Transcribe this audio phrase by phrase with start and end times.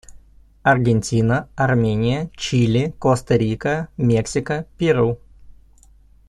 [0.63, 5.19] Аргентина, Армения, Чили, Коста-Рика, Мексика, Перу.